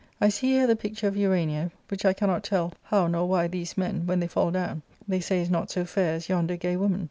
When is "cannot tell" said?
2.13-2.73